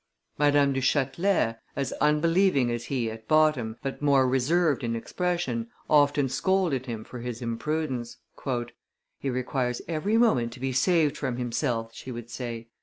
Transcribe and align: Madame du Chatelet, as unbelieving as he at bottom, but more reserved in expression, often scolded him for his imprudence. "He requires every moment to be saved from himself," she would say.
Madame 0.39 0.73
du 0.73 0.81
Chatelet, 0.81 1.59
as 1.75 1.91
unbelieving 2.01 2.71
as 2.71 2.85
he 2.85 3.11
at 3.11 3.27
bottom, 3.27 3.77
but 3.83 4.01
more 4.01 4.27
reserved 4.27 4.83
in 4.83 4.95
expression, 4.95 5.69
often 5.91 6.27
scolded 6.27 6.87
him 6.87 7.03
for 7.03 7.19
his 7.19 7.39
imprudence. 7.39 8.17
"He 9.19 9.29
requires 9.29 9.79
every 9.87 10.17
moment 10.17 10.53
to 10.53 10.59
be 10.59 10.73
saved 10.73 11.17
from 11.19 11.37
himself," 11.37 11.91
she 11.93 12.11
would 12.11 12.31
say. 12.31 12.69